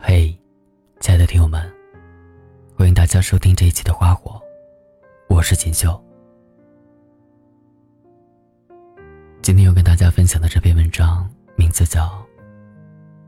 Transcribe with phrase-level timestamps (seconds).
[0.00, 0.32] 嘿，
[1.00, 1.60] 亲爱的听友们，
[2.76, 4.30] 欢迎大家收听这一期的《花火》，
[5.28, 6.00] 我是锦绣。
[9.42, 12.06] 今天要跟大家分享的这篇文章名字叫《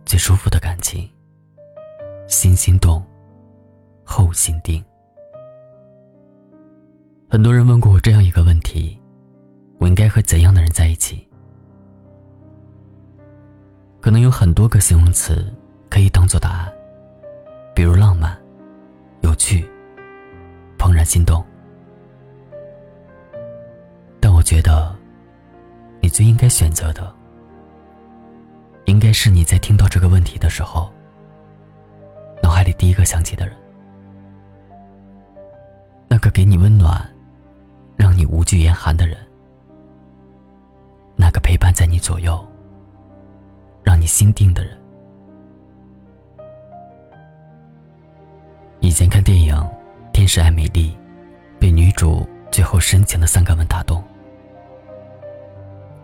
[0.06, 1.02] 最舒服的感情》，
[2.28, 3.04] 先心动，
[4.04, 4.82] 后心定。
[7.28, 8.96] 很多人问过我这样一个问题：
[9.78, 11.26] 我应该和怎样的人在一起？
[14.00, 15.52] 可能有很多个形容词。
[15.90, 16.72] 可以当做答案，
[17.74, 18.34] 比如浪漫、
[19.22, 19.68] 有趣、
[20.78, 21.44] 怦然心动。
[24.20, 24.94] 但我觉得，
[26.00, 27.12] 你最应该选择的，
[28.84, 30.88] 应该是你在听到这个问题的时候，
[32.40, 33.56] 脑海里第一个想起的人，
[36.06, 37.04] 那个给你温暖、
[37.96, 39.18] 让你无惧严寒的人，
[41.16, 42.42] 那个陪伴在你左右、
[43.82, 44.78] 让你心定的人。
[48.80, 49.54] 以前看电影
[50.10, 50.96] 《天使爱美丽》，
[51.60, 54.02] 被女主最后深情的三个吻打动。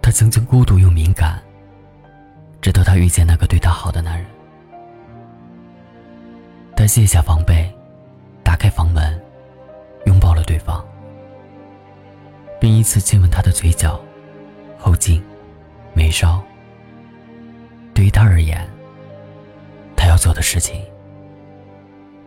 [0.03, 1.43] 她曾经孤独又敏感，
[2.61, 4.27] 直到她遇见那个对她好的男人。
[6.77, 7.73] 她卸下防备，
[8.43, 9.19] 打开房门，
[10.05, 10.85] 拥抱了对方，
[12.61, 13.99] 并依次亲吻他的嘴角、
[14.79, 15.25] 后颈、
[15.95, 16.43] 眉梢。
[17.95, 18.69] 对于他而言，
[19.97, 20.85] 他要做的事情。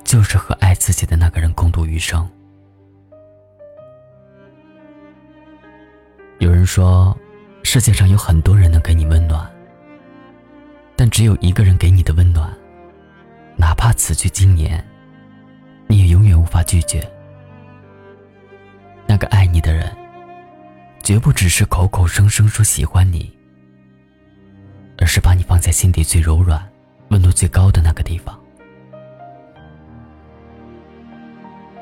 [0.09, 2.27] 就是和爱自己的那个人共度余生。
[6.39, 7.15] 有人说，
[7.61, 9.47] 世界上有很多人能给你温暖，
[10.95, 12.51] 但只有一个人给你的温暖，
[13.55, 14.83] 哪怕此去经年，
[15.85, 17.07] 你也永远无法拒绝。
[19.05, 19.95] 那个爱你的人，
[21.03, 23.31] 绝不只是口口声声说喜欢你，
[24.97, 26.67] 而是把你放在心底最柔软、
[27.09, 28.38] 温度最高的那个地方。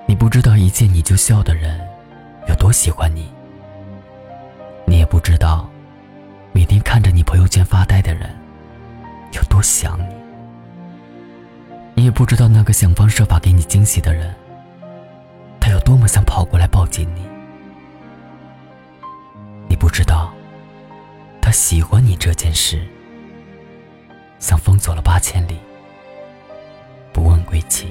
[0.10, 1.78] 你不知道一见你就笑的人
[2.48, 3.30] 有多喜欢你，
[4.86, 5.70] 你也不知道
[6.54, 8.34] 每天看着你朋友圈发呆的人
[9.34, 10.16] 有多想你，
[11.94, 14.34] 你也不知道那个想方设法给你惊喜的人，
[15.60, 17.22] 他有多么想跑过来抱紧你，
[19.68, 20.34] 你不知道
[21.42, 22.82] 他喜欢你这件事，
[24.40, 25.58] 像风走了八千里，
[27.12, 27.90] 不问归期。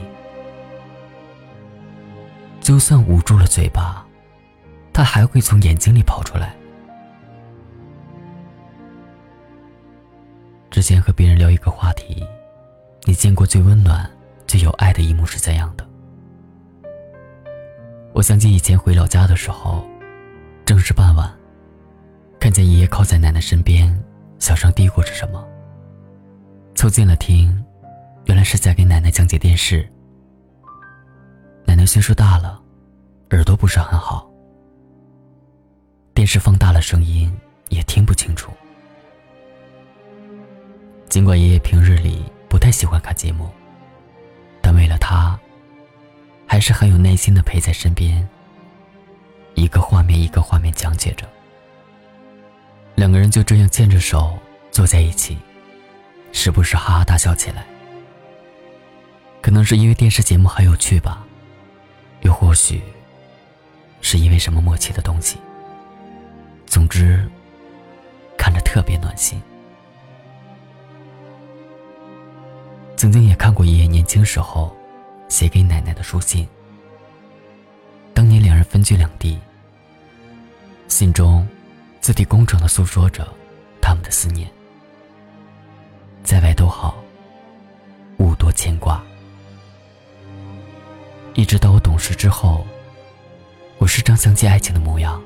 [2.66, 4.04] 就算捂住了嘴巴，
[4.92, 6.52] 他还会从眼睛里跑出来。
[10.68, 12.26] 之前和别人聊一个话题，
[13.04, 14.10] 你见过最温暖、
[14.48, 15.86] 最有爱的一幕是怎样的？
[18.12, 19.86] 我想起以前回老家的时候，
[20.64, 21.32] 正是傍晚，
[22.40, 23.96] 看见爷爷靠在奶奶身边，
[24.40, 25.46] 小声嘀咕着什么。
[26.74, 27.64] 凑近了听，
[28.24, 29.88] 原来是在给奶奶讲解电视。
[31.86, 32.60] 奶奶岁数大了，
[33.30, 34.28] 耳朵不是很好，
[36.12, 37.32] 电视放大了声音
[37.68, 38.50] 也听不清楚。
[41.08, 43.48] 尽管爷爷平日里不太喜欢看节目，
[44.60, 45.38] 但为了他，
[46.44, 48.28] 还是很有耐心的陪在身边，
[49.54, 51.24] 一个画面一个画面讲解着。
[52.96, 54.36] 两个人就这样牵着手
[54.72, 55.38] 坐在一起，
[56.32, 57.64] 时不时哈哈大笑起来。
[59.40, 61.24] 可能是因为电视节目很有趣吧。
[62.22, 62.82] 又或许，
[64.00, 65.38] 是因为什么默契的东西。
[66.66, 67.28] 总之，
[68.36, 69.40] 看着特别暖心。
[72.96, 74.74] 曾经也看过爷爷年轻时候
[75.28, 76.46] 写给奶奶的书信。
[78.14, 79.38] 当年两人分居两地，
[80.88, 81.46] 信中
[82.00, 83.28] 字体工整的诉说着
[83.80, 84.50] 他们的思念。
[86.24, 86.96] 在外都好，
[88.18, 89.02] 勿多牵挂。
[91.36, 92.66] 一直到我懂事之后，
[93.76, 95.22] 我时常想起爱情的模样，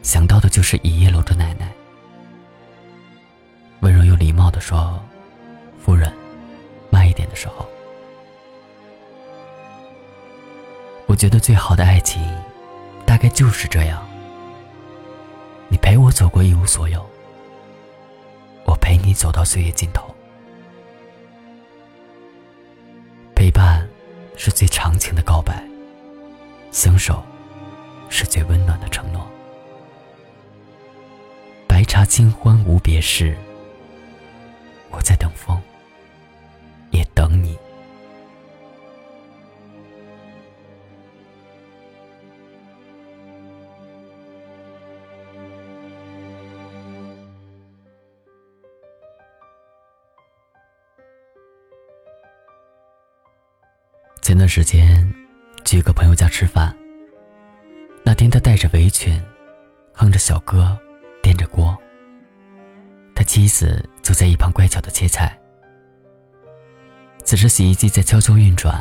[0.00, 1.72] 想到的就是爷爷搂着奶奶，
[3.80, 5.02] 温柔又礼貌的说
[5.84, 6.12] ：“夫人，
[6.88, 7.68] 慢一点”的时候，
[11.06, 12.22] 我觉得最好的爱情，
[13.04, 14.06] 大概就是这样。
[15.66, 17.04] 你陪我走过一无所有，
[18.64, 20.14] 我陪你走到岁月尽头。
[24.42, 25.62] 是最长情的告白，
[26.72, 27.22] 相守
[28.08, 29.30] 是最温暖的承诺。
[31.68, 33.36] 白茶金欢无别事，
[34.88, 35.60] 我在等风，
[36.90, 37.54] 也等你。
[54.30, 55.12] 前段时间
[55.64, 56.72] 去一个朋友家吃饭，
[58.04, 59.20] 那天他戴着围裙，
[59.92, 60.78] 哼着小歌，
[61.20, 61.76] 掂着锅。
[63.12, 65.36] 他妻子就在一旁乖巧的切菜。
[67.24, 68.80] 此时洗衣机在悄悄运转，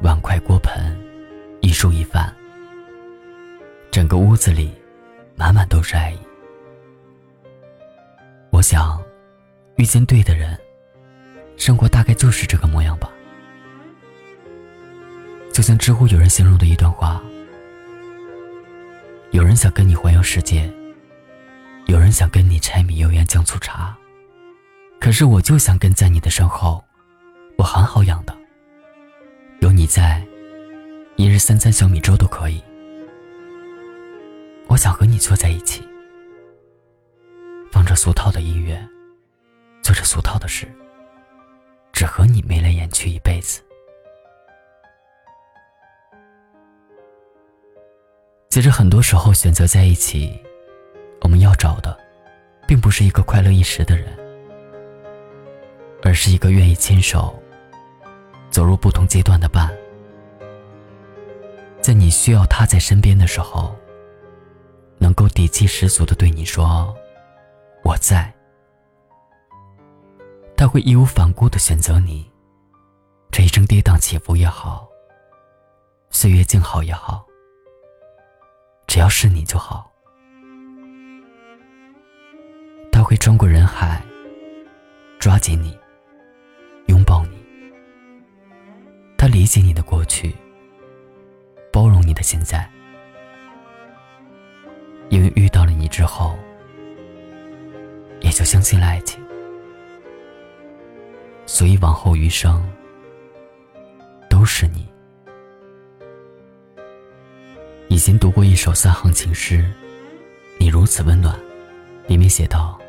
[0.00, 0.98] 碗筷锅盆
[1.60, 2.34] 一蔬一饭，
[3.90, 4.72] 整个屋子里
[5.34, 6.18] 满满都是爱意。
[8.48, 8.98] 我想，
[9.76, 10.58] 遇见对的人，
[11.58, 13.12] 生活大概就是这个模样吧。
[15.56, 17.18] 就像知乎有人形容的一段话：
[19.30, 20.70] 有人想跟你环游世界，
[21.86, 23.96] 有人想跟你柴米油盐酱醋茶，
[25.00, 26.84] 可是我就想跟在你的身后，
[27.56, 28.36] 我很好养的。
[29.60, 30.22] 有你在，
[31.16, 32.62] 一日三餐小米粥都可以。
[34.66, 35.82] 我想和你坐在一起。
[37.72, 38.86] 放着俗套的音乐，
[39.80, 40.68] 做着俗套的事，
[41.94, 43.62] 只和你眉来眼去一辈子。
[48.56, 50.34] 其实很多时候选择在一起，
[51.20, 51.94] 我们要找的，
[52.66, 54.06] 并不是一个快乐一时的人，
[56.02, 57.38] 而是一个愿意牵手
[58.48, 59.70] 走入不同阶段的伴。
[61.82, 63.76] 在你需要他在身边的时候，
[64.96, 66.96] 能够底气十足的对你说。
[67.84, 68.32] 我在，
[70.56, 72.26] 他会义无反顾的选择你。
[73.30, 74.88] 这一生跌宕起伏也好，
[76.08, 77.25] 岁月静好也好，
[78.86, 79.90] 只要是你就好。
[82.92, 84.02] 他会穿过人海，
[85.18, 85.76] 抓紧你，
[86.86, 87.36] 拥抱你。
[89.18, 90.34] 他理解你的过去，
[91.72, 92.68] 包容你的现在，
[95.08, 96.38] 因为遇到了你之后。
[98.22, 99.22] 也就相信了爱情，
[101.44, 102.66] 所以往后余生
[104.28, 104.88] 都是你。
[108.06, 109.58] 前读过一首三行情诗，
[110.58, 111.34] 《你如此温暖》，
[112.06, 112.80] 里面写道：“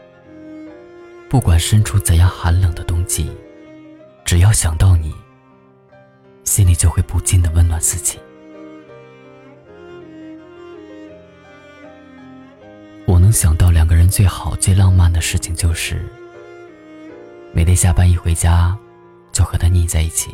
[1.28, 3.36] 不管身处怎样寒冷的冬季，
[4.24, 5.12] 只要想到你，
[6.44, 8.20] 心里就会不禁的温暖四起。”
[13.20, 16.06] 能想到两个人最好、最浪漫的事情，就是
[17.54, 18.78] 每天下班一回家，
[19.32, 20.30] 就和他腻在一起。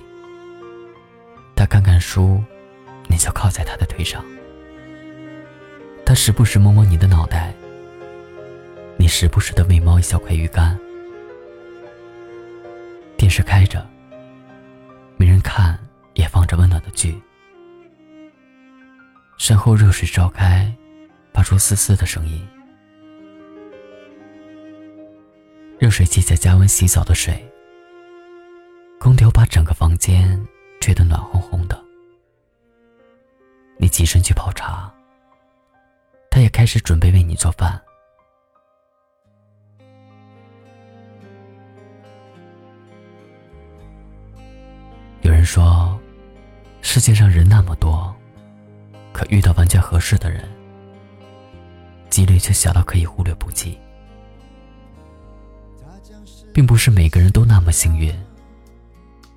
[1.55, 2.43] 他看看书，
[3.07, 4.21] 你就靠在他的腿上。
[6.13, 7.51] 他时不时摸摸你的脑袋，
[8.97, 10.77] 你时不时的喂猫一小块鱼干。
[13.17, 13.83] 电视开着，
[15.17, 15.75] 没人看，
[16.13, 17.19] 也放着温暖的剧。
[19.39, 20.71] 身后热水烧开，
[21.33, 22.47] 发出嘶嘶的声音。
[25.79, 27.43] 热水器在加温洗澡的水，
[28.99, 30.39] 空调把整个房间
[30.79, 31.83] 吹得暖烘烘的。
[33.77, 34.93] 你起身去泡茶，
[36.63, 37.77] 开始准备为你做饭。
[45.23, 45.99] 有人说，
[46.81, 48.15] 世界上人那么多，
[49.11, 50.49] 可遇到完全合适的人，
[52.09, 53.77] 几率却小到可以忽略不计。
[56.53, 58.09] 并不是每个人都那么幸运，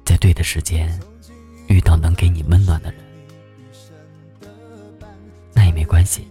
[0.05, 0.97] 在对的时间
[1.67, 3.05] 遇到能给你温暖的人，
[5.53, 6.29] 那也没关系，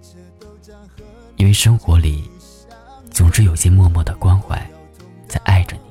[1.38, 2.30] 因为生活里
[3.12, 4.60] 总是有些默默的关怀
[5.28, 5.82] 在爱着你。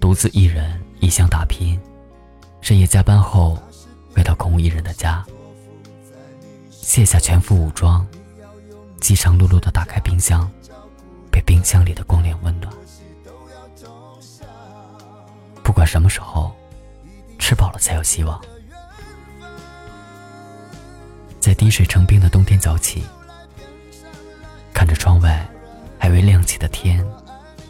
[0.00, 1.78] 独自一人异乡打拼，
[2.60, 3.56] 深夜加班后
[4.14, 5.24] 回到空无一人的家，
[6.70, 8.06] 卸下全副武装，
[9.00, 10.50] 饥肠辘辘的打开冰箱。
[11.30, 12.70] 被冰箱里的光亮温暖。
[15.62, 16.54] 不管什么时候，
[17.38, 18.38] 吃饱了才有希望。
[21.42, 23.02] 在滴水成冰的冬天早起，
[24.72, 25.44] 看着窗外
[25.98, 27.04] 还未亮起的天，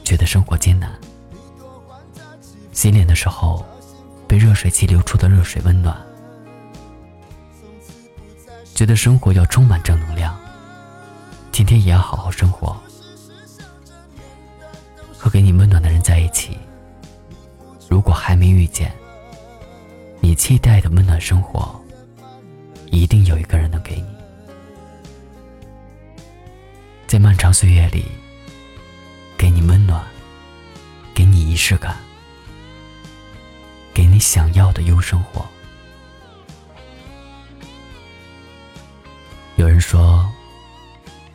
[0.04, 0.92] 觉得生活艰难。
[2.70, 3.64] 洗脸的时候，
[4.28, 5.96] 被热水器流出的热水温暖，
[8.74, 10.38] 觉得生活要充满正能量。
[11.50, 12.76] 今天也要好好生活。
[15.16, 16.58] 和给你温暖的人在一起。
[17.88, 18.92] 如果还没遇见，
[20.20, 21.81] 你期待的温暖生活，
[22.92, 24.06] 一定有一个人能给你。
[27.06, 28.04] 在漫长岁月里
[29.36, 30.02] 给你温暖
[31.12, 31.96] 给你仪式感
[33.92, 35.44] 给你想要的优生活。
[39.56, 40.30] 有人说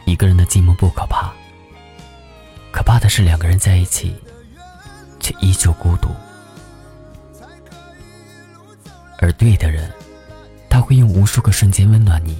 [0.05, 1.33] 一个人的寂寞不可怕
[2.71, 4.15] 可怕的是两个人在一起
[5.19, 6.09] 却依旧孤独。
[9.19, 9.91] 而对的人
[10.77, 12.38] 他会用无数个瞬间温暖你。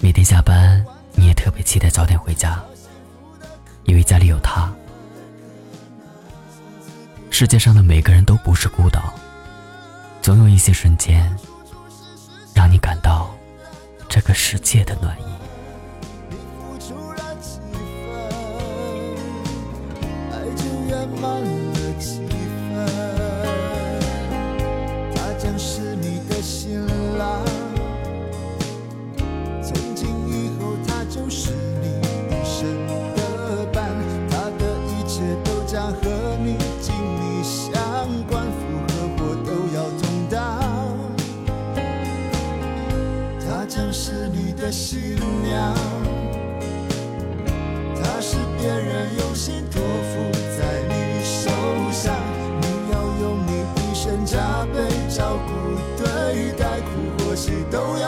[0.00, 0.84] 每天下班，
[1.14, 2.62] 你也特别期待早点回家，
[3.84, 4.70] 因为家里有他。
[7.30, 9.14] 世界上的每个人都不是孤岛，
[10.20, 11.34] 总有一些瞬间，
[12.54, 13.34] 让你感到
[14.06, 15.24] 这个世界的暖意。
[21.18, 21.59] 满了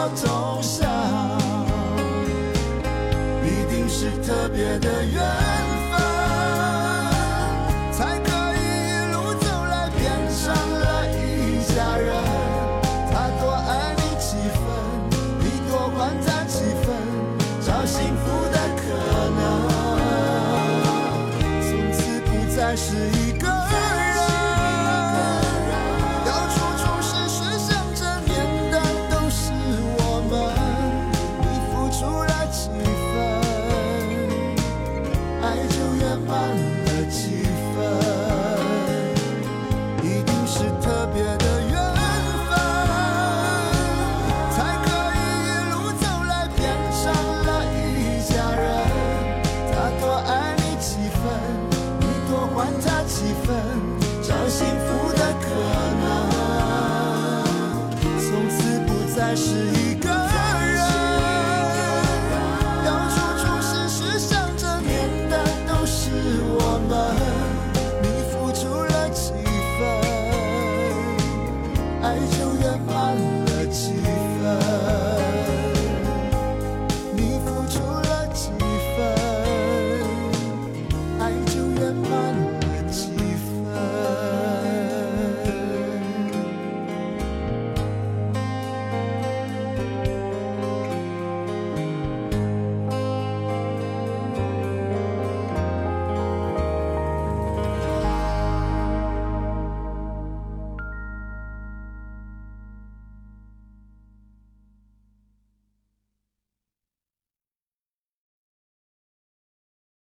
[0.02, 0.90] 要同享，
[3.40, 5.41] 必定是特别的缘。